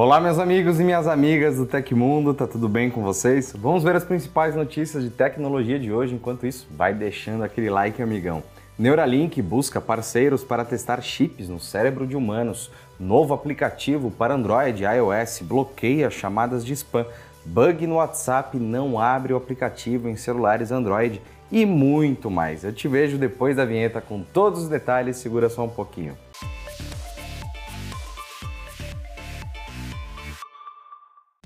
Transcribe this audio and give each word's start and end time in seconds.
Olá, 0.00 0.20
meus 0.20 0.38
amigos 0.38 0.78
e 0.78 0.84
minhas 0.84 1.08
amigas 1.08 1.56
do 1.56 1.66
Tecmundo, 1.66 2.32
tá 2.32 2.46
tudo 2.46 2.68
bem 2.68 2.88
com 2.88 3.02
vocês? 3.02 3.52
Vamos 3.58 3.82
ver 3.82 3.96
as 3.96 4.04
principais 4.04 4.54
notícias 4.54 5.02
de 5.02 5.10
tecnologia 5.10 5.76
de 5.76 5.92
hoje. 5.92 6.14
Enquanto 6.14 6.46
isso, 6.46 6.68
vai 6.70 6.94
deixando 6.94 7.42
aquele 7.42 7.68
like, 7.68 8.00
amigão. 8.00 8.40
Neuralink 8.78 9.42
busca 9.42 9.80
parceiros 9.80 10.44
para 10.44 10.64
testar 10.64 11.02
chips 11.02 11.48
no 11.48 11.58
cérebro 11.58 12.06
de 12.06 12.16
humanos. 12.16 12.70
Novo 12.96 13.34
aplicativo 13.34 14.08
para 14.08 14.34
Android 14.34 14.84
e 14.84 14.86
iOS 14.86 15.40
bloqueia 15.42 16.08
chamadas 16.10 16.64
de 16.64 16.74
spam. 16.74 17.04
Bug 17.44 17.84
no 17.84 17.96
WhatsApp 17.96 18.56
não 18.56 19.00
abre 19.00 19.32
o 19.32 19.36
aplicativo 19.36 20.08
em 20.08 20.14
celulares 20.14 20.70
Android 20.70 21.20
e 21.50 21.66
muito 21.66 22.30
mais. 22.30 22.62
Eu 22.62 22.72
te 22.72 22.86
vejo 22.86 23.18
depois 23.18 23.56
da 23.56 23.64
vinheta 23.64 24.00
com 24.00 24.22
todos 24.22 24.62
os 24.62 24.68
detalhes, 24.68 25.16
segura 25.16 25.48
só 25.48 25.64
um 25.64 25.68
pouquinho. 25.68 26.16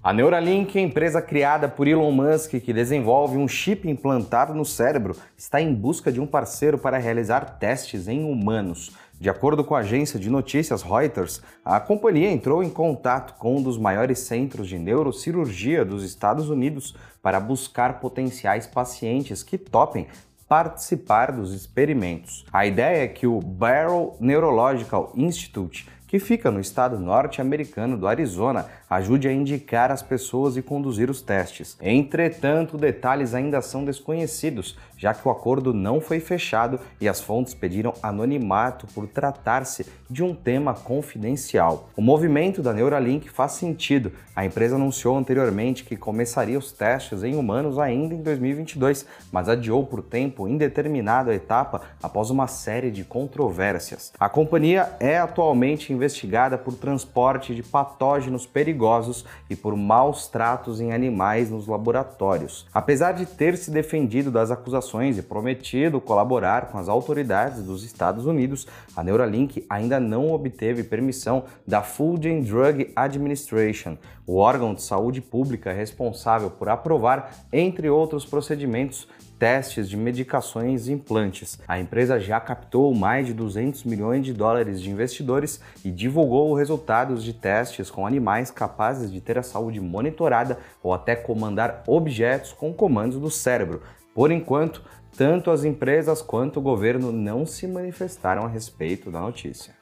A 0.04 0.12
Neuralink, 0.12 0.80
empresa 0.80 1.22
criada 1.22 1.68
por 1.68 1.86
Elon 1.86 2.10
Musk 2.10 2.54
que 2.54 2.72
desenvolve 2.72 3.36
um 3.36 3.46
chip 3.46 3.88
implantado 3.88 4.52
no 4.52 4.64
cérebro, 4.64 5.14
está 5.36 5.60
em 5.60 5.72
busca 5.72 6.10
de 6.10 6.20
um 6.20 6.26
parceiro 6.26 6.76
para 6.76 6.98
realizar 6.98 7.58
testes 7.60 8.08
em 8.08 8.24
humanos. 8.24 8.96
De 9.20 9.30
acordo 9.30 9.62
com 9.62 9.76
a 9.76 9.78
agência 9.78 10.18
de 10.18 10.28
notícias 10.28 10.82
Reuters, 10.82 11.40
a 11.64 11.78
companhia 11.78 12.32
entrou 12.32 12.64
em 12.64 12.68
contato 12.68 13.38
com 13.38 13.58
um 13.58 13.62
dos 13.62 13.78
maiores 13.78 14.18
centros 14.18 14.68
de 14.68 14.76
neurocirurgia 14.76 15.84
dos 15.84 16.02
Estados 16.02 16.50
Unidos 16.50 16.96
para 17.22 17.38
buscar 17.38 18.00
potenciais 18.00 18.66
pacientes 18.66 19.44
que 19.44 19.56
topem 19.56 20.08
participar 20.48 21.30
dos 21.30 21.54
experimentos. 21.54 22.44
A 22.52 22.66
ideia 22.66 23.04
é 23.04 23.08
que 23.08 23.28
o 23.28 23.38
Barrow 23.38 24.16
Neurological 24.18 25.12
Institute 25.14 25.88
que 26.12 26.18
fica 26.18 26.50
no 26.50 26.60
estado 26.60 26.98
norte-americano 26.98 27.96
do 27.96 28.06
Arizona, 28.06 28.66
ajude 28.90 29.26
a 29.26 29.32
indicar 29.32 29.90
as 29.90 30.02
pessoas 30.02 30.58
e 30.58 30.62
conduzir 30.62 31.08
os 31.08 31.22
testes. 31.22 31.74
Entretanto, 31.80 32.76
detalhes 32.76 33.32
ainda 33.32 33.62
são 33.62 33.82
desconhecidos, 33.82 34.76
já 35.02 35.12
que 35.12 35.26
o 35.26 35.32
acordo 35.32 35.74
não 35.74 36.00
foi 36.00 36.20
fechado 36.20 36.78
e 37.00 37.08
as 37.08 37.20
fontes 37.20 37.54
pediram 37.54 37.92
anonimato 38.00 38.86
por 38.94 39.08
tratar-se 39.08 39.84
de 40.08 40.22
um 40.22 40.32
tema 40.32 40.74
confidencial. 40.74 41.88
O 41.96 42.00
movimento 42.00 42.62
da 42.62 42.72
Neuralink 42.72 43.28
faz 43.28 43.52
sentido. 43.52 44.12
A 44.36 44.46
empresa 44.46 44.76
anunciou 44.76 45.18
anteriormente 45.18 45.82
que 45.82 45.96
começaria 45.96 46.56
os 46.56 46.70
testes 46.70 47.24
em 47.24 47.34
humanos 47.34 47.80
ainda 47.80 48.14
em 48.14 48.22
2022, 48.22 49.04
mas 49.32 49.48
adiou 49.48 49.84
por 49.84 50.02
tempo 50.02 50.46
indeterminado 50.46 51.30
a 51.30 51.34
etapa 51.34 51.80
após 52.00 52.30
uma 52.30 52.46
série 52.46 52.92
de 52.92 53.02
controvérsias. 53.02 54.12
A 54.20 54.28
companhia 54.28 54.94
é 55.00 55.18
atualmente 55.18 55.92
investigada 55.92 56.56
por 56.56 56.74
transporte 56.74 57.56
de 57.56 57.62
patógenos 57.64 58.46
perigosos 58.46 59.24
e 59.50 59.56
por 59.56 59.74
maus 59.76 60.28
tratos 60.28 60.80
em 60.80 60.92
animais 60.92 61.50
nos 61.50 61.66
laboratórios. 61.66 62.68
Apesar 62.72 63.12
de 63.12 63.26
ter 63.26 63.56
se 63.56 63.72
defendido 63.72 64.30
das 64.30 64.52
acusações 64.52 64.91
e 65.00 65.22
prometido 65.22 66.00
colaborar 66.00 66.66
com 66.66 66.76
as 66.76 66.88
autoridades 66.88 67.62
dos 67.62 67.84
Estados 67.84 68.26
Unidos, 68.26 68.66
a 68.94 69.02
Neuralink 69.02 69.64
ainda 69.70 69.98
não 69.98 70.32
obteve 70.32 70.82
permissão 70.82 71.44
da 71.66 71.82
Food 71.82 72.28
and 72.28 72.40
Drug 72.40 72.92
Administration, 72.94 73.96
o 74.26 74.36
órgão 74.36 74.74
de 74.74 74.82
saúde 74.82 75.20
pública 75.20 75.72
responsável 75.72 76.50
por 76.50 76.68
aprovar, 76.68 77.46
entre 77.52 77.88
outros 77.88 78.26
procedimentos, 78.26 79.08
testes 79.42 79.88
de 79.88 79.96
medicações 79.96 80.86
e 80.86 80.92
implantes. 80.92 81.58
A 81.66 81.80
empresa 81.80 82.20
já 82.20 82.38
captou 82.38 82.94
mais 82.94 83.26
de 83.26 83.34
200 83.34 83.82
milhões 83.82 84.24
de 84.24 84.32
dólares 84.32 84.80
de 84.80 84.88
investidores 84.88 85.60
e 85.84 85.90
divulgou 85.90 86.54
resultados 86.54 87.24
de 87.24 87.32
testes 87.32 87.90
com 87.90 88.06
animais 88.06 88.52
capazes 88.52 89.10
de 89.10 89.20
ter 89.20 89.36
a 89.36 89.42
saúde 89.42 89.80
monitorada 89.80 90.58
ou 90.80 90.94
até 90.94 91.16
comandar 91.16 91.82
objetos 91.88 92.52
com 92.52 92.72
comandos 92.72 93.18
do 93.18 93.32
cérebro. 93.32 93.82
Por 94.14 94.30
enquanto, 94.30 94.82
tanto 95.16 95.50
as 95.50 95.64
empresas 95.64 96.20
quanto 96.22 96.58
o 96.58 96.62
governo 96.62 97.10
não 97.12 97.46
se 97.46 97.66
manifestaram 97.66 98.44
a 98.44 98.48
respeito 98.48 99.10
da 99.10 99.20
notícia. 99.20 99.74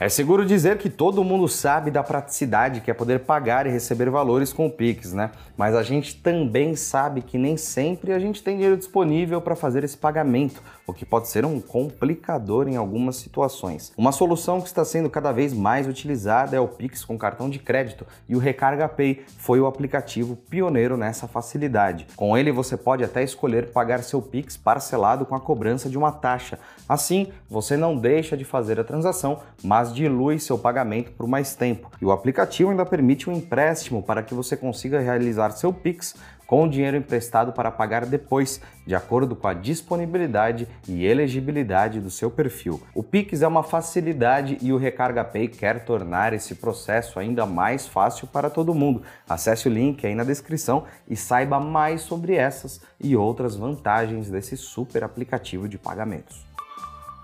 É 0.00 0.08
seguro 0.08 0.44
dizer 0.44 0.76
que 0.78 0.90
todo 0.90 1.22
mundo 1.22 1.46
sabe 1.46 1.88
da 1.88 2.02
praticidade 2.02 2.80
que 2.80 2.90
é 2.90 2.94
poder 2.94 3.20
pagar 3.20 3.64
e 3.64 3.70
receber 3.70 4.10
valores 4.10 4.52
com 4.52 4.66
o 4.66 4.70
Pix, 4.70 5.12
né? 5.12 5.30
Mas 5.56 5.76
a 5.76 5.84
gente 5.84 6.16
também 6.16 6.74
sabe 6.74 7.22
que 7.22 7.38
nem 7.38 7.56
sempre 7.56 8.12
a 8.12 8.18
gente 8.18 8.42
tem 8.42 8.56
dinheiro 8.56 8.76
disponível 8.76 9.40
para 9.40 9.54
fazer 9.54 9.84
esse 9.84 9.96
pagamento, 9.96 10.60
o 10.84 10.92
que 10.92 11.06
pode 11.06 11.28
ser 11.28 11.44
um 11.44 11.60
complicador 11.60 12.66
em 12.66 12.74
algumas 12.76 13.16
situações. 13.16 13.92
Uma 13.96 14.10
solução 14.10 14.60
que 14.60 14.66
está 14.66 14.84
sendo 14.84 15.08
cada 15.08 15.30
vez 15.30 15.54
mais 15.54 15.86
utilizada 15.86 16.56
é 16.56 16.60
o 16.60 16.66
Pix 16.66 17.04
com 17.04 17.16
cartão 17.16 17.48
de 17.48 17.60
crédito 17.60 18.04
e 18.28 18.34
o 18.34 18.40
Recarga 18.40 18.88
Pay 18.88 19.22
foi 19.38 19.60
o 19.60 19.66
aplicativo 19.66 20.34
pioneiro 20.34 20.96
nessa 20.96 21.28
facilidade. 21.28 22.08
Com 22.16 22.36
ele 22.36 22.50
você 22.50 22.76
pode 22.76 23.04
até 23.04 23.22
escolher 23.22 23.70
pagar 23.70 24.02
seu 24.02 24.20
Pix 24.20 24.56
parcelado 24.56 25.24
com 25.24 25.36
a 25.36 25.40
cobrança 25.40 25.88
de 25.88 25.96
uma 25.96 26.10
taxa. 26.10 26.58
Assim, 26.88 27.28
você 27.48 27.76
não 27.76 27.96
deixa 27.96 28.36
de 28.36 28.44
fazer 28.44 28.80
a 28.80 28.84
transação, 28.84 29.38
mas 29.62 29.83
mas 29.84 29.94
dilui 29.94 30.38
seu 30.38 30.58
pagamento 30.58 31.12
por 31.12 31.26
mais 31.26 31.54
tempo. 31.54 31.90
E 32.00 32.04
o 32.06 32.12
aplicativo 32.12 32.70
ainda 32.70 32.86
permite 32.86 33.28
um 33.28 33.32
empréstimo 33.32 34.02
para 34.02 34.22
que 34.22 34.32
você 34.32 34.56
consiga 34.56 34.98
realizar 34.98 35.50
seu 35.50 35.72
Pix 35.74 36.14
com 36.46 36.64
o 36.64 36.68
dinheiro 36.68 36.96
emprestado 36.96 37.52
para 37.52 37.70
pagar 37.70 38.06
depois, 38.06 38.60
de 38.86 38.94
acordo 38.94 39.34
com 39.34 39.46
a 39.46 39.54
disponibilidade 39.54 40.68
e 40.86 41.04
elegibilidade 41.04 42.00
do 42.00 42.10
seu 42.10 42.30
perfil. 42.30 42.82
O 42.94 43.02
Pix 43.02 43.42
é 43.42 43.46
uma 43.46 43.62
facilidade 43.62 44.58
e 44.60 44.72
o 44.72 44.76
Recarga 44.76 45.24
Pay 45.24 45.48
quer 45.48 45.84
tornar 45.84 46.32
esse 46.32 46.54
processo 46.54 47.18
ainda 47.18 47.44
mais 47.44 47.86
fácil 47.86 48.26
para 48.26 48.48
todo 48.48 48.74
mundo. 48.74 49.02
Acesse 49.28 49.68
o 49.68 49.72
link 49.72 50.06
aí 50.06 50.14
na 50.14 50.24
descrição 50.24 50.84
e 51.08 51.16
saiba 51.16 51.58
mais 51.60 52.02
sobre 52.02 52.34
essas 52.34 52.80
e 53.00 53.16
outras 53.16 53.56
vantagens 53.56 54.30
desse 54.30 54.56
super 54.56 55.02
aplicativo 55.02 55.68
de 55.68 55.78
pagamentos. 55.78 56.53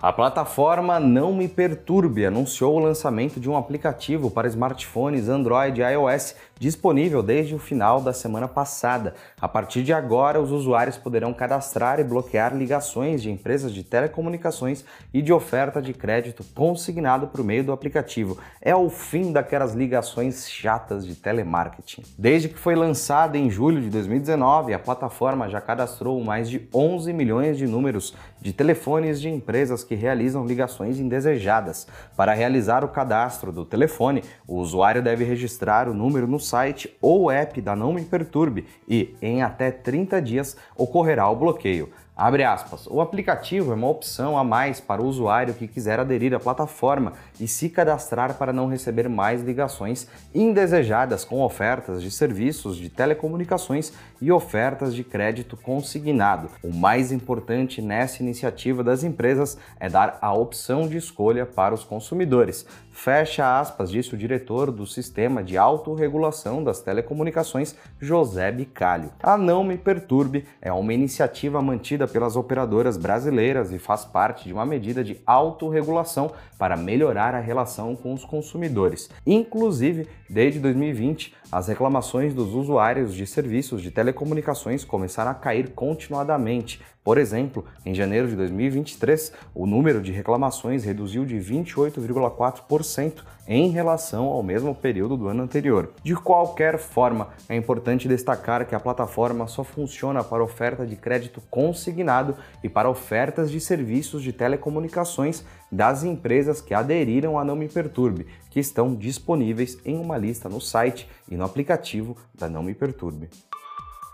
A 0.03 0.15
plataforma 0.15 0.99
Não 0.99 1.35
Me 1.35 1.47
Perturbe 1.47 2.25
anunciou 2.25 2.75
o 2.75 2.79
lançamento 2.79 3.39
de 3.39 3.51
um 3.51 3.57
aplicativo 3.57 4.31
para 4.31 4.49
smartphones 4.49 5.29
Android 5.29 5.79
e 5.79 5.85
iOS 5.85 6.35
disponível 6.59 7.23
desde 7.23 7.55
o 7.55 7.59
final 7.59 8.01
da 8.01 8.13
semana 8.13 8.49
passada. 8.49 9.15
A 9.39 9.47
partir 9.47 9.83
de 9.83 9.93
agora, 9.93 10.41
os 10.41 10.53
usuários 10.53 10.97
poderão 10.97 11.35
cadastrar 11.35 12.01
e 12.01 12.05
bloquear 12.05 12.57
ligações 12.57 13.23
de 13.23 13.31
empresas 13.31 13.75
de 13.75 13.83
telecomunicações 13.85 14.87
e 15.13 15.21
de 15.21 15.35
oferta 15.35 15.83
de 15.83 15.93
crédito 15.93 16.45
consignado 16.55 17.27
por 17.27 17.45
meio 17.45 17.65
do 17.65 17.73
aplicativo. 17.73 18.39
É 18.61 18.75
o 18.75 18.89
fim 18.89 19.33
daquelas 19.33 19.75
ligações 19.75 20.51
chatas 20.51 21.07
de 21.07 21.15
telemarketing. 21.15 22.05
Desde 22.19 22.49
que 22.49 22.59
foi 22.59 22.75
lançada 22.75 23.37
em 23.37 23.51
julho 23.51 23.83
de 23.83 23.91
2019, 23.91 24.73
a 24.73 24.79
plataforma 24.79 25.47
já 25.49 25.61
cadastrou 25.61 26.23
mais 26.23 26.49
de 26.49 26.67
11 26.75 27.13
milhões 27.13 27.59
de 27.59 27.67
números 27.67 28.15
de 28.41 28.53
telefones 28.53 29.21
de 29.21 29.29
empresas 29.29 29.83
que 29.91 29.97
realizam 29.97 30.47
ligações 30.47 31.01
indesejadas. 31.01 31.85
Para 32.17 32.33
realizar 32.33 32.85
o 32.85 32.89
cadastro 32.91 33.51
do 33.51 33.65
telefone, 33.65 34.23
o 34.47 34.55
usuário 34.59 35.03
deve 35.03 35.25
registrar 35.25 35.89
o 35.89 35.95
número 35.95 36.29
no 36.29 36.39
site 36.39 36.97
ou 37.03 37.29
app 37.29 37.61
da 37.61 37.75
Não 37.75 37.93
Me 37.93 38.05
Perturbe 38.05 38.69
e, 38.89 39.17
em 39.21 39.43
até 39.43 39.73
30 39.73 40.23
dias, 40.23 40.57
ocorrerá 40.77 41.29
o 41.29 41.35
bloqueio. 41.35 41.89
Abre 42.21 42.45
aspas. 42.45 42.87
O 42.87 43.01
aplicativo 43.01 43.73
é 43.73 43.75
uma 43.75 43.89
opção 43.89 44.37
a 44.37 44.45
mais 44.45 44.79
para 44.79 45.01
o 45.01 45.07
usuário 45.07 45.55
que 45.55 45.67
quiser 45.67 45.99
aderir 45.99 46.35
à 46.35 46.39
plataforma 46.39 47.15
e 47.41 47.49
se 47.49 47.71
cadastrar 47.71 48.35
para 48.35 48.53
não 48.53 48.69
receber 48.69 49.09
mais 49.09 49.41
ligações 49.43 50.07
indesejadas 50.35 51.25
com 51.25 51.41
ofertas 51.41 52.03
de 52.03 52.11
serviços 52.11 52.77
de 52.77 52.91
telecomunicações 52.91 53.95
e 54.21 54.31
ofertas 54.31 54.95
de 54.95 55.03
crédito 55.03 55.57
consignado. 55.57 56.51
O 56.63 56.71
mais 56.71 57.11
importante 57.11 57.81
nessa 57.81 58.23
iniciativa 58.23 58.85
das 58.85 59.03
empresas 59.03 59.57
é 59.79 59.89
dar 59.89 60.19
a 60.21 60.31
opção 60.31 60.87
de 60.87 60.99
escolha 60.99 61.47
para 61.47 61.75
os 61.75 61.85
consumidores. 61.85 62.67
Fecha 63.03 63.59
aspas, 63.59 63.91
disse 63.91 64.13
o 64.13 64.19
diretor 64.19 64.71
do 64.71 64.87
Sistema 64.87 65.43
de 65.43 65.57
Autorregulação 65.57 66.63
das 66.63 66.83
Telecomunicações, 66.83 67.75
José 67.99 68.53
Bicalho. 68.53 69.11
A 69.23 69.39
Não 69.39 69.65
Me 69.65 69.79
Perturbe 69.79 70.45
é 70.61 70.71
uma 70.71 70.93
iniciativa 70.93 71.63
mantida 71.63 72.07
pelas 72.07 72.37
operadoras 72.37 72.99
brasileiras 72.99 73.73
e 73.73 73.79
faz 73.79 74.05
parte 74.05 74.45
de 74.45 74.53
uma 74.53 74.67
medida 74.67 75.03
de 75.03 75.19
autorregulação 75.25 76.31
para 76.59 76.77
melhorar 76.77 77.35
a 77.35 77.41
relação 77.41 77.97
com 77.97 78.13
os 78.13 78.23
consumidores. 78.23 79.09
Inclusive, 79.27 80.07
desde 80.29 80.61
2020, 80.61 81.35
as 81.51 81.69
reclamações 81.69 82.35
dos 82.35 82.53
usuários 82.53 83.15
de 83.15 83.27
serviços 83.27 83.81
de 83.81 83.91
telecomunicações 83.91 84.85
começaram 84.85 85.31
a 85.31 85.35
cair 85.35 85.71
continuadamente. 85.71 86.83
Por 87.03 87.17
exemplo, 87.17 87.65
em 87.85 87.95
janeiro 87.95 88.29
de 88.29 88.37
2023, 88.37 89.33
o 89.55 89.67
número 89.67 90.03
de 90.03 90.13
reclamações 90.13 90.85
reduziu 90.85 91.25
de 91.25 91.37
28,4% 91.37 92.90
1% 92.91 93.23
em 93.47 93.71
relação 93.71 94.27
ao 94.27 94.43
mesmo 94.43 94.75
período 94.75 95.17
do 95.17 95.29
ano 95.29 95.43
anterior. 95.43 95.93
De 96.03 96.15
qualquer 96.15 96.79
forma, 96.79 97.29
é 97.49 97.57
importante 97.57 98.07
destacar 98.07 98.67
que 98.67 98.75
a 98.75 98.81
plataforma 98.81 99.47
só 99.49 99.65
funciona 99.65 100.23
para 100.23 100.45
oferta 100.45 100.87
de 100.87 100.95
crédito 100.97 101.43
consignado 101.51 102.37
e 102.63 102.69
para 102.69 102.89
ofertas 102.89 103.51
de 103.51 103.61
serviços 103.61 104.23
de 104.23 104.33
telecomunicações 104.33 105.45
das 105.71 106.05
empresas 106.05 106.61
que 106.61 106.75
aderiram 106.75 107.39
a 107.39 107.45
Não 107.45 107.57
Me 107.57 107.69
Perturbe, 107.69 108.27
que 108.51 108.61
estão 108.61 108.95
disponíveis 108.95 109.79
em 109.85 109.99
uma 109.99 110.17
lista 110.17 110.49
no 110.49 110.61
site 110.61 111.09
e 111.29 111.37
no 111.37 111.45
aplicativo 111.45 112.17
da 112.35 112.49
Não 112.49 112.63
Me 112.63 112.75
Perturbe. 112.75 113.29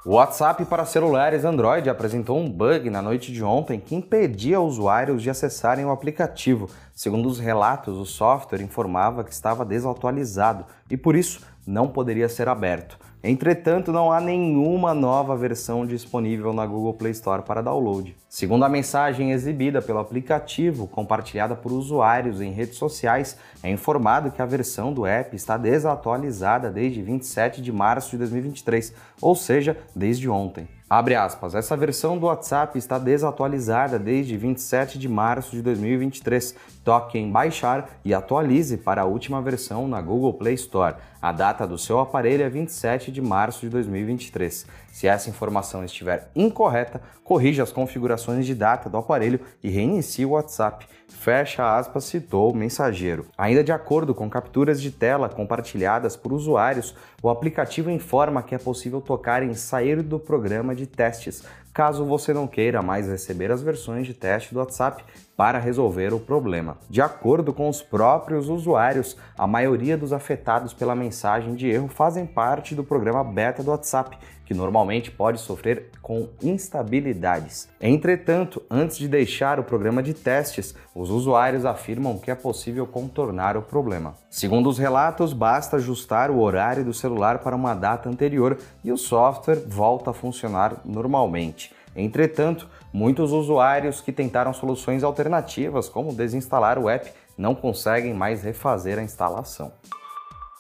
O 0.09 0.13
WhatsApp 0.13 0.65
para 0.67 0.85
celulares 0.85 1.45
Android 1.45 1.91
apresentou 1.91 2.39
um 2.39 2.49
bug 2.49 2.89
na 2.91 3.03
noite 3.03 3.33
de 3.33 3.43
ontem 3.43 3.81
que 3.81 3.93
impedia 3.93 4.61
usuários 4.61 5.21
de 5.21 5.29
acessarem 5.29 5.85
o 5.85 5.91
aplicativo. 5.91 6.71
Segundo 6.95 7.29
os 7.29 7.41
relatos, 7.41 7.99
o 7.99 8.07
software 8.07 8.63
informava 8.63 9.25
que 9.25 9.33
estava 9.33 9.65
desatualizado 9.65 10.65
e 10.89 10.97
por 10.97 11.17
isso 11.17 11.41
não 11.67 11.89
poderia 11.89 12.29
ser 12.29 12.49
aberto. 12.49 12.97
Entretanto, 13.23 13.93
não 13.93 14.13
há 14.13 14.21
nenhuma 14.21 14.95
nova 14.95 15.37
versão 15.37 15.85
disponível 15.85 16.53
na 16.53 16.65
Google 16.65 16.95
Play 16.95 17.13
Store 17.13 17.43
para 17.43 17.63
download. 17.63 18.17
Segundo 18.29 18.65
a 18.65 18.69
mensagem 18.69 19.33
exibida 19.33 19.83
pelo 19.83 19.99
aplicativo, 19.99 20.87
compartilhada 20.87 21.55
por 21.55 21.73
usuários 21.73 22.41
em 22.41 22.53
redes 22.53 22.77
sociais, 22.77 23.37
é 23.63 23.71
informado 23.71 24.31
que 24.31 24.43
a 24.43 24.47
versão 24.47 24.93
do 24.93 25.07
app 25.07 25.35
está 25.35 25.57
desatualizada 25.57 26.71
desde 26.71 27.03
27 27.03 27.61
de 27.61 27.73
março 27.73 28.11
de 28.11 28.19
2023, 28.19 28.95
ou 29.21 29.35
seja, 29.35 29.77
desde 29.95 30.29
ontem. 30.29 30.76
Abre 30.89 31.17
aspas, 31.17 31.57
essa 31.57 31.77
versão 31.77 32.17
do 32.17 32.27
WhatsApp 32.27 32.79
está 32.79 32.97
desatualizada 32.97 33.99
desde 33.99 34.37
27 34.37 35.01
de 35.01 35.09
março 35.09 35.51
de 35.51 35.61
2023. 35.61 36.55
Toque 36.85 37.19
em 37.19 37.29
baixar 37.29 37.99
e 38.05 38.15
atualize 38.15 38.77
para 38.77 39.03
a 39.03 39.05
última 39.05 39.43
versão 39.43 39.89
na 39.89 40.01
Google 40.01 40.35
Play 40.35 40.55
Store. 40.55 40.95
A 41.21 41.33
data 41.33 41.67
do 41.67 41.77
seu 41.77 41.99
aparelho 41.99 42.45
é 42.45 42.49
27 42.49 43.11
de 43.11 43.21
março 43.21 43.63
de 43.63 43.69
2023. 43.69 44.65
Se 44.93 45.09
essa 45.09 45.29
informação 45.29 45.85
estiver 45.85 46.31
incorreta, 46.37 47.03
corrija 47.25 47.65
as 47.65 47.73
configurações 47.73 48.47
de 48.47 48.55
data 48.55 48.89
do 48.89 48.97
aparelho 48.97 49.41
e 49.65 49.69
reinicie 49.69 50.25
o 50.25 50.31
WhatsApp. 50.31 50.87
Fecha 51.09 51.77
aspas, 51.77 52.05
citou 52.05 52.53
o 52.53 52.57
mensageiro. 52.57 53.27
Ainda 53.37 53.65
de 53.65 53.73
acordo 53.73 54.15
com 54.15 54.29
capturas 54.29 54.81
de 54.81 54.91
tela 54.91 55.29
compartilhadas 55.29 56.17
por 56.17 56.33
usuários, 56.33 56.95
o 57.23 57.29
aplicativo 57.29 57.91
informa 57.91 58.43
que 58.43 58.55
é 58.55 58.59
possível 58.59 59.01
tocar 59.01 59.43
em 59.43 59.55
sair 59.55 60.03
do 60.03 60.19
programa 60.19 60.75
de 60.75 60.87
testes, 60.87 61.45
caso 61.73 62.05
você 62.05 62.33
não 62.33 62.47
queira 62.47 62.81
mais 62.81 63.07
receber 63.07 63.51
as 63.53 63.63
versões 63.63 64.07
de 64.07 64.15
teste 64.15 64.55
do 64.55 64.61
WhatsApp 64.61 65.05
para 65.37 65.59
resolver 65.59 66.15
o 66.15 66.19
problema. 66.19 66.79
De 66.89 67.03
acordo 67.03 67.53
com 67.53 67.69
os 67.69 67.83
próprios 67.83 68.49
usuários, 68.49 69.17
a 69.37 69.47
maioria 69.47 69.97
dos 69.97 70.13
afetados 70.13 70.73
pela 70.73 70.95
mensagem 70.95 71.55
de 71.55 71.69
erro 71.69 71.89
fazem 71.89 72.25
parte 72.25 72.75
do 72.75 72.83
programa 72.83 73.23
beta 73.23 73.63
do 73.63 73.71
WhatsApp, 73.71 74.19
que 74.47 74.55
normalmente 74.55 75.11
pode 75.11 75.41
sofrer 75.41 75.91
com 76.01 76.29
instabilidades. 76.41 77.69
Entretanto, 77.81 78.63
antes 78.71 78.97
de 78.97 79.09
deixar 79.09 79.59
o 79.61 79.65
programa 79.65 80.03
de 80.03 80.15
testes, 80.15 80.75
os 80.95 81.11
usuários 81.11 81.67
afirmam 81.67 82.17
que 82.17 82.31
é 82.31 82.35
possível 82.35 82.87
contornar 82.87 83.57
o 83.57 83.63
problema. 83.63 84.15
Segundo 84.31 84.71
os 84.71 84.79
relatos, 84.79 85.33
basta 85.33 85.77
ajustar 85.77 86.31
o 86.31 86.41
horário 86.41 86.85
do 86.85 86.95
celular 86.95 87.41
para 87.41 87.57
uma 87.57 87.75
data 87.75 88.09
anterior 88.09 88.57
e 88.85 88.93
o 88.93 88.97
software 88.97 89.63
volta 89.67 90.11
a 90.11 90.15
funcionar 90.15 90.81
normalmente. 90.85 91.75
Entretanto, 91.97 92.69
muitos 92.93 93.33
usuários 93.33 94.01
que 94.01 94.13
tentaram 94.13 94.53
soluções 94.53 95.03
alternativas, 95.03 95.89
como 95.89 96.13
desinstalar 96.13 96.79
o 96.79 96.89
app, 96.89 97.11
não 97.37 97.55
conseguem 97.55 98.15
mais 98.15 98.43
refazer 98.43 98.99
a 98.99 99.03
instalação. 99.03 99.73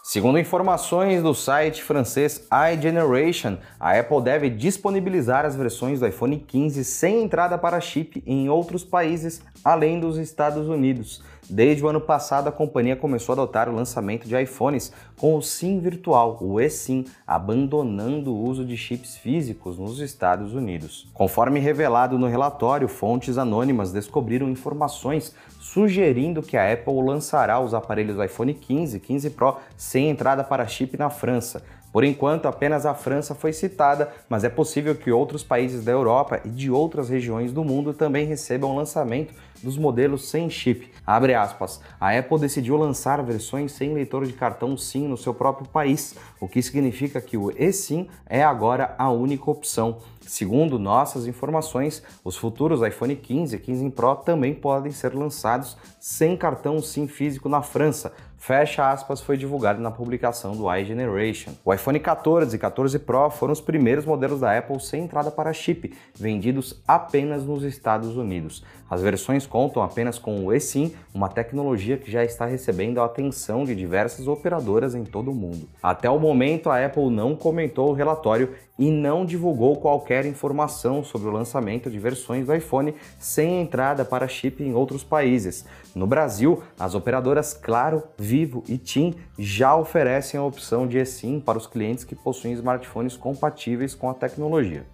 Segundo 0.08 0.38
informações 0.38 1.20
do 1.20 1.34
site 1.34 1.82
francês 1.82 2.46
iGeneration, 2.72 3.56
a 3.78 3.98
Apple 3.98 4.22
deve 4.22 4.48
disponibilizar 4.48 5.44
as 5.44 5.56
versões 5.56 5.98
do 5.98 6.06
iPhone 6.06 6.38
15 6.38 6.84
sem 6.84 7.24
entrada 7.24 7.58
para 7.58 7.80
chip 7.80 8.22
em 8.24 8.48
outros 8.48 8.84
países 8.84 9.42
além 9.64 9.98
dos 9.98 10.16
Estados 10.16 10.68
Unidos. 10.68 11.24
Desde 11.48 11.84
o 11.84 11.88
ano 11.88 12.00
passado, 12.00 12.48
a 12.48 12.52
companhia 12.52 12.96
começou 12.96 13.32
a 13.32 13.34
adotar 13.34 13.68
o 13.68 13.74
lançamento 13.74 14.26
de 14.26 14.36
iPhones 14.40 14.92
com 15.16 15.36
o 15.36 15.42
SIM 15.42 15.78
virtual, 15.78 16.36
o 16.40 16.60
eSIM, 16.60 17.04
abandonando 17.24 18.34
o 18.34 18.42
uso 18.44 18.64
de 18.64 18.76
chips 18.76 19.16
físicos 19.16 19.78
nos 19.78 20.00
Estados 20.00 20.54
Unidos. 20.54 21.08
Conforme 21.14 21.60
revelado 21.60 22.18
no 22.18 22.26
relatório, 22.26 22.88
fontes 22.88 23.38
anônimas 23.38 23.92
descobriram 23.92 24.48
informações 24.48 25.34
sugerindo 25.60 26.42
que 26.42 26.56
a 26.56 26.72
Apple 26.72 27.02
lançará 27.02 27.60
os 27.60 27.74
aparelhos 27.74 28.22
iPhone 28.24 28.52
15 28.52 28.96
e 28.96 29.00
15 29.00 29.30
Pro 29.30 29.56
sem 29.76 30.10
entrada 30.10 30.42
para 30.42 30.66
chip 30.66 30.96
na 30.96 31.10
França. 31.10 31.62
Por 31.92 32.04
enquanto, 32.04 32.46
apenas 32.46 32.84
a 32.84 32.92
França 32.92 33.34
foi 33.34 33.54
citada, 33.54 34.12
mas 34.28 34.44
é 34.44 34.50
possível 34.50 34.94
que 34.94 35.10
outros 35.10 35.42
países 35.42 35.82
da 35.82 35.92
Europa 35.92 36.42
e 36.44 36.50
de 36.50 36.70
outras 36.70 37.08
regiões 37.08 37.52
do 37.52 37.64
mundo 37.64 37.94
também 37.94 38.26
recebam 38.26 38.76
lançamento 38.76 39.32
dos 39.62 39.76
modelos 39.76 40.28
sem 40.28 40.48
chip. 40.50 40.90
Abre 41.06 41.34
aspas. 41.34 41.80
A 42.00 42.16
Apple 42.16 42.38
decidiu 42.40 42.76
lançar 42.76 43.22
versões 43.22 43.72
sem 43.72 43.94
leitor 43.94 44.26
de 44.26 44.32
cartão 44.32 44.76
SIM 44.76 45.06
no 45.06 45.16
seu 45.16 45.32
próprio 45.32 45.68
país, 45.68 46.14
o 46.40 46.48
que 46.48 46.62
significa 46.62 47.20
que 47.20 47.36
o 47.36 47.50
eSIM 47.56 48.08
é 48.26 48.42
agora 48.42 48.94
a 48.98 49.10
única 49.10 49.50
opção. 49.50 49.98
Segundo 50.26 50.78
nossas 50.78 51.28
informações, 51.28 52.02
os 52.24 52.36
futuros 52.36 52.82
iPhone 52.82 53.14
15 53.14 53.54
e 53.54 53.58
15 53.60 53.90
Pro 53.90 54.16
também 54.16 54.52
podem 54.52 54.90
ser 54.90 55.14
lançados 55.14 55.76
sem 56.00 56.36
cartão 56.36 56.80
SIM 56.80 57.06
físico 57.06 57.48
na 57.48 57.62
França, 57.62 58.12
fecha 58.36 58.90
aspas, 58.90 59.20
foi 59.20 59.36
divulgado 59.36 59.80
na 59.80 59.90
publicação 59.90 60.56
do 60.56 60.72
iGeneration. 60.72 61.52
O 61.64 61.72
iPhone 61.72 61.98
14 61.98 62.54
e 62.54 62.58
14 62.58 62.98
Pro 63.00 63.30
foram 63.30 63.52
os 63.52 63.60
primeiros 63.60 64.04
modelos 64.04 64.40
da 64.40 64.56
Apple 64.56 64.80
sem 64.80 65.04
entrada 65.04 65.30
para 65.30 65.52
chip, 65.52 65.92
vendidos 66.14 66.80
apenas 66.86 67.44
nos 67.44 67.64
Estados 67.64 68.16
Unidos. 68.16 68.64
As 68.88 69.02
versões 69.02 69.46
contam 69.56 69.82
apenas 69.82 70.18
com 70.18 70.44
o 70.44 70.52
eSIM, 70.52 70.92
uma 71.14 71.30
tecnologia 71.30 71.96
que 71.96 72.10
já 72.10 72.22
está 72.22 72.44
recebendo 72.44 73.00
a 73.00 73.06
atenção 73.06 73.64
de 73.64 73.74
diversas 73.74 74.28
operadoras 74.28 74.94
em 74.94 75.02
todo 75.02 75.30
o 75.30 75.34
mundo. 75.34 75.66
Até 75.82 76.10
o 76.10 76.18
momento, 76.18 76.68
a 76.68 76.84
Apple 76.84 77.08
não 77.08 77.34
comentou 77.34 77.88
o 77.88 77.94
relatório 77.94 78.52
e 78.78 78.90
não 78.90 79.24
divulgou 79.24 79.76
qualquer 79.76 80.26
informação 80.26 81.02
sobre 81.02 81.28
o 81.28 81.32
lançamento 81.32 81.88
de 81.90 81.98
versões 81.98 82.44
do 82.44 82.54
iPhone 82.54 82.94
sem 83.18 83.62
entrada 83.62 84.04
para 84.04 84.28
chip 84.28 84.62
em 84.62 84.74
outros 84.74 85.02
países. 85.02 85.64
No 85.94 86.06
Brasil, 86.06 86.62
as 86.78 86.94
operadoras 86.94 87.54
Claro, 87.54 88.02
Vivo 88.18 88.62
e 88.68 88.76
TIM 88.76 89.14
já 89.38 89.74
oferecem 89.74 90.38
a 90.38 90.44
opção 90.44 90.86
de 90.86 90.98
eSIM 90.98 91.40
para 91.40 91.56
os 91.56 91.66
clientes 91.66 92.04
que 92.04 92.14
possuem 92.14 92.52
smartphones 92.52 93.16
compatíveis 93.16 93.94
com 93.94 94.10
a 94.10 94.14
tecnologia. 94.14 94.84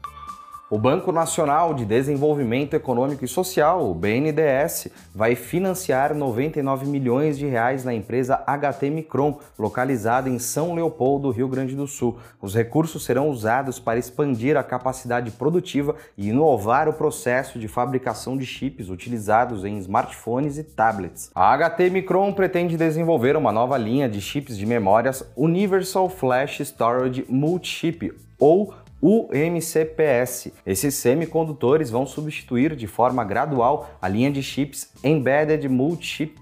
O 0.72 0.78
Banco 0.78 1.12
Nacional 1.12 1.74
de 1.74 1.84
Desenvolvimento 1.84 2.72
Econômico 2.72 3.22
e 3.22 3.28
Social, 3.28 3.90
o 3.90 3.94
BNDES, 3.94 4.88
vai 5.14 5.34
financiar 5.34 6.14
99 6.14 6.86
milhões 6.86 7.36
de 7.36 7.44
reais 7.44 7.84
na 7.84 7.92
empresa 7.92 8.42
HT 8.46 8.88
Micron, 8.88 9.38
localizada 9.58 10.30
em 10.30 10.38
São 10.38 10.74
Leopoldo, 10.74 11.30
Rio 11.30 11.46
Grande 11.46 11.76
do 11.76 11.86
Sul. 11.86 12.16
Os 12.40 12.54
recursos 12.54 13.04
serão 13.04 13.28
usados 13.28 13.78
para 13.78 13.99
expandir 13.99 14.56
a 14.56 14.62
capacidade 14.62 15.30
produtiva 15.32 15.94
e 16.16 16.30
inovar 16.30 16.88
o 16.88 16.94
processo 16.94 17.58
de 17.58 17.68
fabricação 17.68 18.35
de 18.35 18.47
chips 18.47 18.88
utilizados 18.88 19.66
em 19.66 19.76
smartphones 19.76 20.56
e 20.56 20.64
tablets. 20.64 21.30
A 21.35 21.54
HT 21.54 21.90
Micron 21.90 22.32
pretende 22.32 22.78
desenvolver 22.78 23.37
uma 23.37 23.52
nova 23.52 23.76
linha 23.76 24.08
de 24.08 24.23
chips 24.23 24.56
de 24.56 24.64
memórias 24.64 25.23
Universal 25.37 26.08
Flash 26.08 26.61
Storage 26.61 27.26
Multi-Chip, 27.28 28.14
ou 28.42 28.75
o 29.02 29.28
MCPS. 29.32 30.52
Esses 30.64 30.94
semicondutores 30.94 31.90
vão 31.90 32.06
substituir 32.06 32.76
de 32.76 32.87
forma 32.87 33.25
gradual 33.25 33.90
a 34.00 34.09
linha 34.09 34.30
de 34.30 34.44
chips 34.44 34.92
Embedded 35.02 35.68
Multi-Chip 35.68 36.40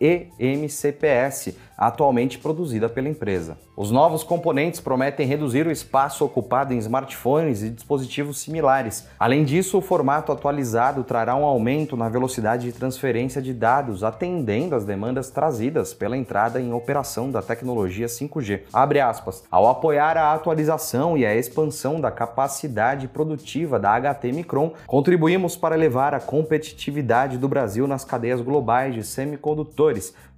EMCPS, 0.00 1.56
atualmente 1.76 2.38
produzida 2.38 2.88
pela 2.88 3.08
empresa. 3.08 3.58
Os 3.76 3.90
novos 3.90 4.24
componentes 4.24 4.80
prometem 4.80 5.26
reduzir 5.26 5.66
o 5.66 5.70
espaço 5.70 6.24
ocupado 6.24 6.74
em 6.74 6.78
smartphones 6.78 7.62
e 7.62 7.70
dispositivos 7.70 8.40
similares. 8.40 9.06
Além 9.18 9.44
disso, 9.44 9.78
o 9.78 9.80
formato 9.80 10.32
atualizado 10.32 11.04
trará 11.04 11.36
um 11.36 11.44
aumento 11.44 11.96
na 11.96 12.08
velocidade 12.08 12.66
de 12.66 12.72
transferência 12.72 13.40
de 13.40 13.54
dados, 13.54 14.02
atendendo 14.02 14.74
às 14.74 14.84
demandas 14.84 15.30
trazidas 15.30 15.94
pela 15.94 16.16
entrada 16.16 16.60
em 16.60 16.72
operação 16.72 17.30
da 17.30 17.40
tecnologia 17.40 18.06
5G. 18.06 18.62
Abre 18.72 19.00
aspas. 19.00 19.44
Ao 19.48 19.68
apoiar 19.68 20.16
a 20.16 20.32
atualização 20.34 21.16
e 21.16 21.24
a 21.24 21.36
expansão 21.36 22.00
da 22.00 22.10
capacidade 22.10 23.06
produtiva 23.06 23.78
da 23.78 23.98
HT 24.00 24.32
Micron, 24.32 24.72
contribuímos 24.86 25.56
para 25.56 25.76
elevar 25.76 26.14
a 26.14 26.20
competitividade 26.20 27.38
do 27.38 27.48
Brasil 27.48 27.86
nas 27.86 28.04
cadeias 28.04 28.40
globais 28.40 28.92
de 28.94 29.04
semicondutores 29.04 29.87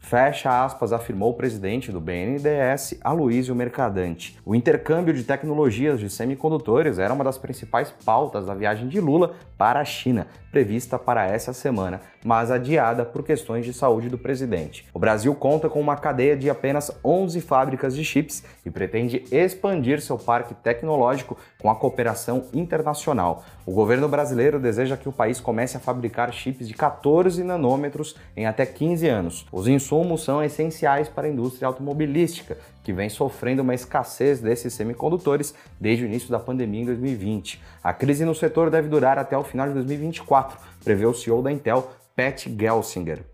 fecha 0.00 0.64
aspas, 0.64 0.92
afirmou 0.92 1.30
o 1.30 1.35
presidente 1.35 1.92
do 1.92 2.00
BNDES, 2.00 2.99
Aloysio 3.02 3.54
Mercadante. 3.54 4.38
O 4.45 4.54
intercâmbio 4.54 5.14
de 5.14 5.23
tecnologias 5.23 6.00
de 6.00 6.09
semicondutores 6.09 6.99
era 6.99 7.12
uma 7.12 7.23
das 7.23 7.38
principais 7.38 7.92
pautas 8.04 8.47
da 8.47 8.54
viagem 8.54 8.88
de 8.88 9.00
Lula 9.00 9.35
para 9.57 9.78
a 9.78 9.85
China, 9.85 10.26
prevista 10.50 10.99
para 10.99 11.26
essa 11.26 11.52
semana, 11.52 12.00
mas 12.25 12.50
adiada 12.50 13.04
por 13.04 13.23
questões 13.23 13.64
de 13.64 13.73
saúde 13.73 14.09
do 14.09 14.19
presidente. 14.19 14.87
O 14.92 14.99
Brasil 14.99 15.35
conta 15.35 15.69
com 15.69 15.80
uma 15.80 15.97
cadeia 15.97 16.37
de 16.37 16.49
apenas 16.49 16.90
11 17.04 17.40
fábricas 17.42 17.95
de 17.95 18.02
chips 18.02 18.42
e 18.64 18.71
pretende 18.71 19.23
expandir 19.30 20.00
seu 20.00 20.19
parque 20.19 20.54
tecnológico 20.54 21.37
com 21.61 21.71
a 21.71 21.76
cooperação 21.76 22.47
internacional. 22.54 23.45
O 23.66 23.73
governo 23.73 24.09
brasileiro 24.09 24.59
deseja 24.59 24.97
que 24.97 25.09
o 25.09 25.12
país 25.12 25.38
comece 25.38 25.76
a 25.76 25.80
fabricar 25.80 26.33
chips 26.33 26.66
de 26.66 26.75
14 26.75 27.45
nanômetros 27.45 28.16
em 28.37 28.47
até 28.47 28.64
15 28.64 29.07
anos. 29.07 29.39
Os 29.52 29.66
insumos 29.66 30.23
são 30.23 30.42
essenciais 30.42 31.09
para 31.09 31.26
a 31.26 31.30
indústria 31.30 31.66
automobilística, 31.66 32.59
que 32.82 32.92
vem 32.92 33.09
sofrendo 33.09 33.62
uma 33.62 33.75
escassez 33.75 34.40
desses 34.40 34.73
semicondutores 34.75 35.54
desde 35.80 36.04
o 36.04 36.06
início 36.06 36.30
da 36.30 36.38
pandemia 36.38 36.82
em 36.82 36.87
2020. 36.87 37.61
A 37.82 37.92
crise 37.92 38.25
no 38.25 38.35
setor 38.35 38.70
deve 38.70 38.88
durar 38.88 39.18
até 39.18 39.37
o 39.37 39.44
final 39.44 39.68
de 39.68 39.75
2024, 39.75 40.59
prevê 40.85 41.06
o 41.06 41.14
CEO 41.14 41.42
da 41.42 41.52
Intel, 41.52 41.90
Pat 42.16 42.47
Gelsinger. 42.47 43.25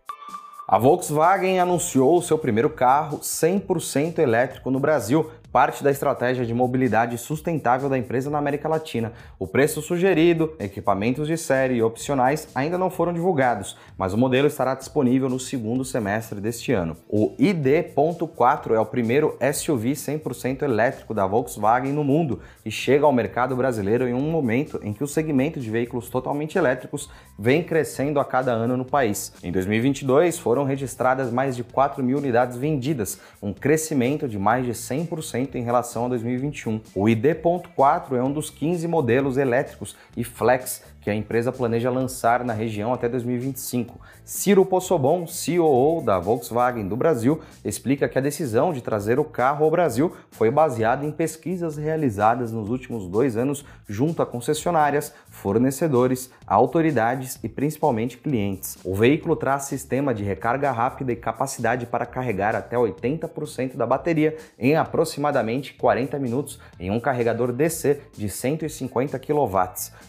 A 0.69 0.79
Volkswagen 0.79 1.61
anunciou 1.61 2.19
o 2.19 2.23
seu 2.23 2.37
primeiro 2.37 2.69
carro 2.69 3.21
100% 3.21 4.19
elétrico 4.19 4.69
no 4.69 4.81
Brasil, 4.81 5.31
parte 5.57 5.83
da 5.83 5.91
estratégia 5.91 6.45
de 6.45 6.53
mobilidade 6.53 7.17
sustentável 7.17 7.89
da 7.89 7.97
empresa 7.97 8.29
na 8.29 8.37
América 8.37 8.69
Latina. 8.69 9.15
O 9.39 9.47
preço 9.47 9.81
sugerido, 9.81 10.55
equipamentos 10.61 11.27
de 11.27 11.39
série 11.39 11.77
e 11.77 11.83
opcionais 11.83 12.47
ainda 12.55 12.77
não 12.77 12.91
foram 12.91 13.11
divulgados, 13.11 13.75
mas 13.97 14.13
o 14.13 14.19
modelo 14.19 14.49
estará 14.49 14.75
disponível 14.75 15.31
no 15.31 15.41
segundo 15.41 15.83
semestre 15.83 16.43
deste 16.43 16.73
ano. 16.75 16.95
O 17.09 17.35
ID.4 17.39 18.73
é 18.73 18.79
o 18.79 18.85
primeiro 18.85 19.35
SUV 19.55 19.93
100% 19.93 20.61
elétrico 20.61 21.15
da 21.15 21.27
Volkswagen 21.27 21.91
no 21.91 22.05
mundo 22.05 22.41
e 22.63 22.71
chega 22.71 23.07
ao 23.07 23.13
mercado 23.13 23.57
brasileiro 23.57 24.07
em 24.07 24.13
um 24.13 24.31
momento 24.31 24.79
em 24.83 24.93
que 24.93 25.03
o 25.03 25.09
segmento 25.09 25.59
de 25.59 25.71
veículos 25.71 26.11
totalmente 26.11 26.59
elétricos 26.59 27.09
vem 27.39 27.63
crescendo 27.63 28.21
a 28.21 28.27
cada 28.27 28.53
ano 28.53 28.77
no 28.77 28.85
país. 28.85 29.33
Em 29.43 29.51
2022 29.51 30.39
foram 30.39 30.65
registradas 30.65 31.33
mais 31.33 31.57
de 31.57 31.65
4 31.65 32.05
mil 32.05 32.19
unidades 32.19 32.59
vendidas, 32.59 33.19
um 33.41 33.55
crescimento 33.55 34.29
de 34.29 34.39
mais 34.39 34.67
de 34.67 34.73
100% 34.73 35.46
em 35.55 35.63
relação 35.63 36.07
a 36.07 36.09
2021. 36.09 36.81
O 36.95 37.09
ID.4 37.09 38.17
é 38.17 38.23
um 38.23 38.33
dos 38.33 38.51
15 38.51 38.89
modelos 38.89 39.37
elétricos 39.37 39.95
e 40.17 40.25
flex 40.25 40.83
que 41.07 41.11
a 41.11 41.15
empresa 41.15 41.53
planeja 41.53 41.89
lançar 41.89 42.43
na 42.43 42.53
região 42.53 42.93
até 42.93 43.09
2025. 43.09 44.01
Ciro 44.25 44.67
Possobon, 44.67 45.25
CEO 45.25 46.03
da 46.05 46.19
Volkswagen 46.19 46.89
do 46.89 46.97
Brasil, 46.97 47.41
explica 47.65 48.09
que 48.09 48.19
a 48.19 48.21
decisão 48.21 48.73
de 48.73 48.81
trazer 48.81 49.21
o 49.21 49.25
carro 49.25 49.65
ao 49.65 49.71
Brasil 49.71 50.13
foi 50.33 50.51
baseada 50.51 51.07
em 51.07 51.13
pesquisas 51.13 51.77
realizadas 51.77 52.51
nos 52.51 52.69
últimos 52.69 53.07
dois 53.07 53.37
anos 53.37 53.65
junto 53.89 54.21
a 54.21 54.27
concessionárias, 54.27 55.15
fornecedores, 55.29 56.29
autoridades 56.45 57.39
e 57.41 57.49
principalmente 57.49 58.19
clientes. 58.19 58.77
O 58.83 58.93
veículo 58.93 59.37
traz 59.37 59.67
sistema 59.67 60.13
de 60.13 60.25
recarga 60.25 60.73
rápida 60.73 61.13
e 61.13 61.17
capacidade 61.17 61.87
para 61.87 62.05
carregar 62.05 62.57
até 62.57 62.77
80% 62.77 63.77
da 63.77 63.87
bateria 63.87 64.37
em 64.59 64.75
aproximadamente 64.75 65.75
40 65.75 66.19
minutos 66.19 66.59
em 66.81 66.91
um 66.91 66.99
carregador 66.99 67.53
DC 67.53 68.01
de 68.13 68.29
150 68.29 69.17
kW. 69.21 69.57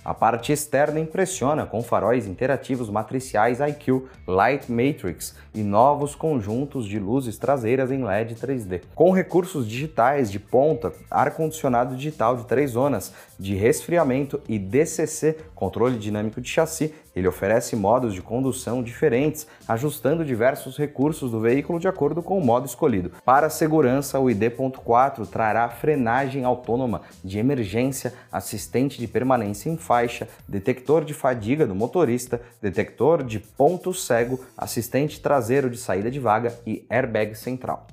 A 0.04 0.14
parte 0.16 0.52
externa 0.52 0.87
impressiona 0.96 1.66
com 1.66 1.82
faróis 1.82 2.28
interativos 2.28 2.90
matriciais 2.90 3.60
IQ, 3.60 4.08
Light 4.28 4.72
Matrix 4.72 5.36
e 5.54 5.64
novos 5.64 6.16
conjuntos 6.16 6.86
de 6.86 7.00
luzes 7.00 7.38
traseiras 7.38 7.92
em 7.92 8.04
LED 8.04 8.36
3D. 8.36 8.82
Com 8.96 9.12
recursos 9.12 9.68
digitais 9.68 10.32
de 10.32 10.40
ponta, 10.40 10.94
ar-condicionado 11.10 11.96
digital 11.96 12.38
de 12.38 12.46
três 12.46 12.72
zonas, 12.72 13.12
de 13.40 13.56
resfriamento 13.56 14.42
e 14.48 14.58
DCC, 14.58 15.38
controle 15.54 15.98
dinâmico 15.98 16.42
de 16.42 16.50
chassi, 16.50 16.94
ele 17.16 17.28
oferece 17.28 17.76
modos 17.76 18.14
de 18.14 18.22
condução 18.22 18.84
diferentes, 18.84 19.48
ajustando 19.68 20.24
diversos 20.24 20.78
recursos 20.78 21.32
do 21.32 21.40
veículo 21.40 21.80
de 21.80 21.88
acordo 21.88 22.22
com 22.22 22.38
o 22.38 22.46
modo 22.46 22.68
escolhido. 22.68 23.12
Para 23.26 23.48
a 23.48 23.50
segurança, 23.50 24.20
o 24.20 24.30
ID.4 24.30 25.28
trará 25.28 25.68
frenagem 25.68 26.44
autônoma 26.44 27.02
de 27.24 27.40
emergência, 27.40 28.14
assistente 28.32 29.00
de 29.00 29.08
permanência 29.08 29.70
em 29.70 29.78
faixa, 29.78 30.28
detector 30.48 31.04
de 31.04 31.14
fadiga 31.14 31.66
do 31.66 31.74
motorista, 31.74 32.40
detector 32.62 33.24
de 33.24 33.40
ponto 33.40 33.94
cego, 33.94 34.40
assistente 34.56 35.20
traseiro 35.20 35.70
de 35.70 35.78
saída 35.78 36.12
de 36.12 36.20
vaga 36.20 36.56
e 36.68 36.86
airbag 36.88 37.34
central. 37.34 37.88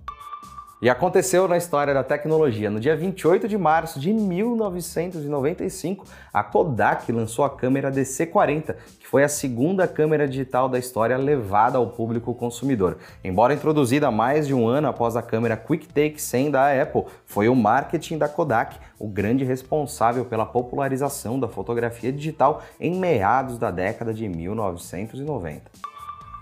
E 0.84 0.90
aconteceu 0.90 1.48
na 1.48 1.56
história 1.56 1.94
da 1.94 2.04
tecnologia. 2.04 2.68
No 2.68 2.78
dia 2.78 2.94
28 2.94 3.48
de 3.48 3.56
março 3.56 3.98
de 3.98 4.12
1995, 4.12 6.04
a 6.30 6.44
Kodak 6.44 7.10
lançou 7.10 7.42
a 7.42 7.48
câmera 7.48 7.90
DC40, 7.90 8.76
que 9.00 9.06
foi 9.06 9.24
a 9.24 9.28
segunda 9.28 9.88
câmera 9.88 10.28
digital 10.28 10.68
da 10.68 10.78
história 10.78 11.16
levada 11.16 11.78
ao 11.78 11.86
público 11.86 12.34
consumidor. 12.34 12.98
Embora 13.24 13.54
introduzida 13.54 14.10
mais 14.10 14.46
de 14.46 14.52
um 14.52 14.68
ano 14.68 14.86
após 14.86 15.16
a 15.16 15.22
câmera 15.22 15.56
QuickTake 15.56 16.20
100 16.20 16.50
da 16.50 16.82
Apple, 16.82 17.04
foi 17.24 17.48
o 17.48 17.54
marketing 17.54 18.18
da 18.18 18.28
Kodak 18.28 18.76
o 18.98 19.08
grande 19.08 19.42
responsável 19.42 20.26
pela 20.26 20.44
popularização 20.44 21.40
da 21.40 21.48
fotografia 21.48 22.12
digital 22.12 22.62
em 22.78 22.94
meados 22.94 23.56
da 23.56 23.70
década 23.70 24.12
de 24.12 24.28
1990. 24.28 25.93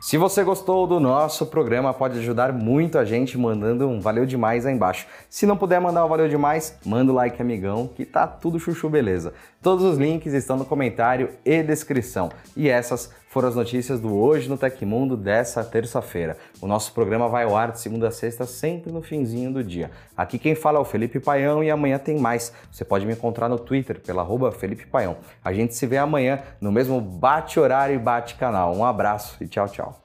Se 0.02 0.18
você 0.18 0.42
gostou 0.42 0.84
do 0.84 0.98
nosso 0.98 1.46
programa, 1.46 1.94
pode 1.94 2.18
ajudar 2.18 2.52
muito 2.52 2.98
a 2.98 3.04
gente 3.04 3.38
mandando 3.38 3.88
um 3.88 4.00
valeu 4.00 4.26
demais 4.26 4.66
aí 4.66 4.74
embaixo. 4.74 5.06
Se 5.30 5.46
não 5.46 5.56
puder 5.56 5.80
mandar 5.80 6.04
um 6.04 6.08
valeu 6.08 6.28
demais, 6.28 6.76
manda 6.84 7.12
o 7.12 7.14
like, 7.14 7.40
amigão, 7.40 7.86
que 7.86 8.04
tá 8.04 8.26
tudo 8.26 8.58
chuchu 8.58 8.90
beleza. 8.90 9.32
Todos 9.62 9.84
os 9.84 9.98
links 9.98 10.32
estão 10.32 10.56
no 10.56 10.64
comentário 10.64 11.28
e 11.44 11.62
descrição. 11.62 12.32
E 12.56 12.68
essas 12.68 13.12
foram 13.32 13.48
as 13.48 13.56
notícias 13.56 13.98
do 13.98 14.14
Hoje 14.14 14.46
no 14.46 14.58
Tecmundo 14.58 15.16
dessa 15.16 15.64
terça-feira. 15.64 16.36
O 16.60 16.66
nosso 16.66 16.92
programa 16.92 17.30
vai 17.30 17.44
ao 17.44 17.56
ar 17.56 17.72
de 17.72 17.80
segunda 17.80 18.08
a 18.08 18.10
sexta, 18.10 18.44
sempre 18.44 18.92
no 18.92 19.00
finzinho 19.00 19.50
do 19.50 19.64
dia. 19.64 19.90
Aqui 20.14 20.38
quem 20.38 20.54
fala 20.54 20.76
é 20.76 20.82
o 20.82 20.84
Felipe 20.84 21.18
Paião 21.18 21.64
e 21.64 21.70
amanhã 21.70 21.98
tem 21.98 22.18
mais. 22.18 22.52
Você 22.70 22.84
pode 22.84 23.06
me 23.06 23.14
encontrar 23.14 23.48
no 23.48 23.58
Twitter 23.58 24.02
pela 24.02 24.22
Felipe 24.52 24.86
Paião. 24.86 25.16
A 25.42 25.50
gente 25.50 25.74
se 25.74 25.86
vê 25.86 25.96
amanhã 25.96 26.42
no 26.60 26.70
mesmo 26.70 27.00
bate-horário 27.00 27.94
e 27.94 27.98
bate-canal. 27.98 28.76
Um 28.76 28.84
abraço 28.84 29.42
e 29.42 29.48
tchau, 29.48 29.66
tchau. 29.66 30.01